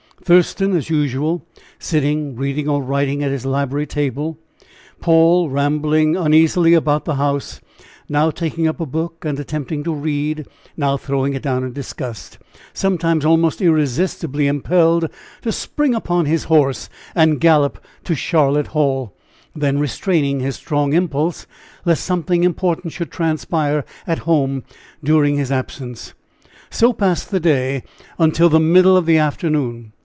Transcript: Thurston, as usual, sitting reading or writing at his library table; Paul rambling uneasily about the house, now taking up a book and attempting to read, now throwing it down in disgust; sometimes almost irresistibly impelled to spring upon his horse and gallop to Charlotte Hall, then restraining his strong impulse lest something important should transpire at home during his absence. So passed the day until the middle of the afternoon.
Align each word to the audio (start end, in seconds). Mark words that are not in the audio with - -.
Thurston, 0.23 0.75
as 0.77 0.87
usual, 0.87 1.47
sitting 1.79 2.35
reading 2.35 2.69
or 2.69 2.81
writing 2.83 3.23
at 3.23 3.31
his 3.31 3.43
library 3.43 3.87
table; 3.87 4.37
Paul 5.01 5.49
rambling 5.49 6.15
uneasily 6.15 6.75
about 6.75 7.05
the 7.05 7.15
house, 7.15 7.59
now 8.07 8.29
taking 8.29 8.67
up 8.67 8.79
a 8.79 8.85
book 8.85 9.25
and 9.25 9.37
attempting 9.39 9.83
to 9.83 9.91
read, 9.93 10.45
now 10.77 10.95
throwing 10.95 11.33
it 11.33 11.41
down 11.41 11.63
in 11.63 11.73
disgust; 11.73 12.37
sometimes 12.71 13.25
almost 13.25 13.63
irresistibly 13.63 14.45
impelled 14.45 15.09
to 15.41 15.51
spring 15.51 15.95
upon 15.95 16.27
his 16.27 16.43
horse 16.45 16.87
and 17.15 17.41
gallop 17.41 17.83
to 18.03 18.13
Charlotte 18.13 18.67
Hall, 18.67 19.15
then 19.55 19.79
restraining 19.79 20.39
his 20.39 20.55
strong 20.55 20.93
impulse 20.93 21.47
lest 21.83 22.05
something 22.05 22.43
important 22.43 22.93
should 22.93 23.09
transpire 23.11 23.83
at 24.05 24.19
home 24.19 24.63
during 25.03 25.37
his 25.37 25.51
absence. 25.51 26.13
So 26.69 26.93
passed 26.93 27.31
the 27.31 27.39
day 27.39 27.81
until 28.19 28.49
the 28.49 28.59
middle 28.61 28.95
of 28.95 29.07
the 29.07 29.17
afternoon. 29.17 29.91